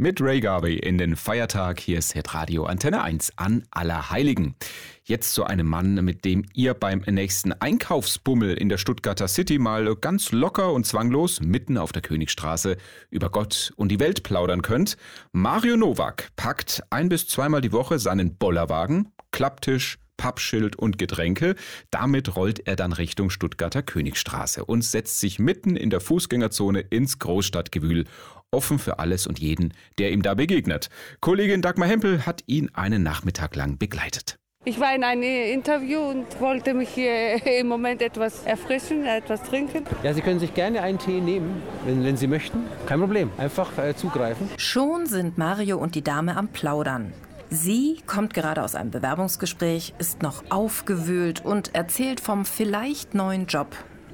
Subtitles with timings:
[0.00, 1.80] Mit Ray Garvey in den Feiertag.
[1.80, 4.54] Hier ist Radio Antenne 1 an Allerheiligen.
[5.02, 9.96] Jetzt zu einem Mann, mit dem ihr beim nächsten Einkaufsbummel in der Stuttgarter City mal
[9.96, 12.76] ganz locker und zwanglos mitten auf der Königstraße
[13.10, 14.96] über Gott und die Welt plaudern könnt.
[15.32, 21.54] Mario Nowak packt ein bis zweimal die Woche seinen Bollerwagen, Klapptisch, Pappschild und Getränke.
[21.90, 27.18] Damit rollt er dann Richtung Stuttgarter Königstraße und setzt sich mitten in der Fußgängerzone ins
[27.18, 28.04] Großstadtgewühl
[28.50, 30.88] offen für alles und jeden, der ihm da begegnet.
[31.20, 34.36] Kollegin Dagmar Hempel hat ihn einen Nachmittag lang begleitet.
[34.64, 39.84] Ich war in einem Interview und wollte mich hier im Moment etwas erfrischen, etwas trinken.
[40.02, 42.64] Ja, Sie können sich gerne einen Tee nehmen, wenn, wenn Sie möchten.
[42.86, 43.30] Kein Problem.
[43.38, 44.48] Einfach äh, zugreifen.
[44.56, 47.12] Schon sind Mario und die Dame am Plaudern.
[47.50, 53.68] Sie kommt gerade aus einem Bewerbungsgespräch, ist noch aufgewühlt und erzählt vom vielleicht neuen Job.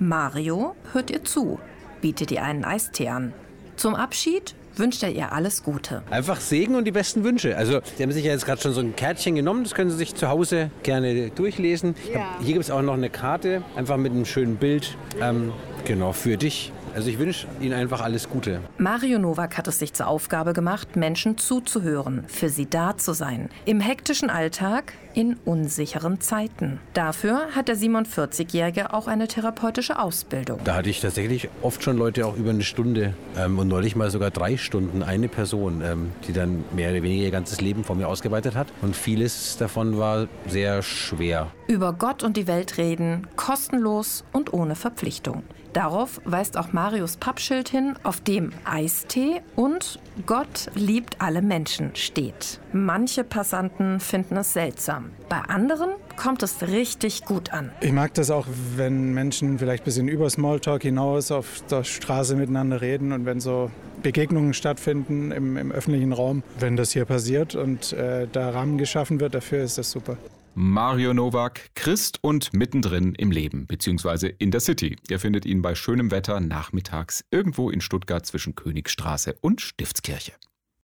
[0.00, 1.60] Mario hört ihr zu,
[2.00, 3.34] bietet ihr einen Eistee an.
[3.80, 6.02] Zum Abschied wünscht er ihr alles Gute.
[6.10, 7.56] Einfach Segen und die besten Wünsche.
[7.56, 9.96] Also, Sie haben sich ja jetzt gerade schon so ein Kärtchen genommen, das können Sie
[9.96, 11.94] sich zu Hause gerne durchlesen.
[12.12, 12.36] Ja.
[12.42, 14.98] Hier gibt es auch noch eine Karte, einfach mit einem schönen Bild.
[15.22, 15.54] Ähm,
[15.86, 16.72] genau, für dich.
[16.94, 18.60] Also ich wünsche Ihnen einfach alles Gute.
[18.78, 23.48] Mario Nowak hat es sich zur Aufgabe gemacht, Menschen zuzuhören, für sie da zu sein.
[23.64, 26.80] Im hektischen Alltag, in unsicheren Zeiten.
[26.94, 30.60] Dafür hat der 47-Jährige auch eine therapeutische Ausbildung.
[30.64, 34.10] Da hatte ich tatsächlich oft schon Leute auch über eine Stunde ähm, und neulich mal
[34.10, 37.96] sogar drei Stunden eine Person, ähm, die dann mehr oder weniger ihr ganzes Leben vor
[37.96, 38.68] mir ausgeweitet hat.
[38.82, 41.48] Und vieles davon war sehr schwer.
[41.66, 45.42] Über Gott und die Welt reden, kostenlos und ohne Verpflichtung.
[45.72, 52.60] Darauf weist auch Marius Pappschild hin, auf dem Eistee und Gott liebt alle Menschen steht.
[52.72, 55.10] Manche Passanten finden es seltsam.
[55.28, 57.70] Bei anderen kommt es richtig gut an.
[57.80, 58.46] Ich mag das auch,
[58.76, 63.40] wenn Menschen vielleicht ein bisschen über Smalltalk hinaus auf der Straße miteinander reden und wenn
[63.40, 63.70] so
[64.02, 66.42] Begegnungen stattfinden im, im öffentlichen Raum.
[66.58, 70.16] Wenn das hier passiert und äh, da Rahmen geschaffen wird, dafür ist das super.
[70.62, 74.96] Mario Nowak, Christ und mittendrin im Leben, beziehungsweise in der City.
[75.08, 80.32] Ihr findet ihn bei schönem Wetter nachmittags irgendwo in Stuttgart zwischen Königstraße und Stiftskirche.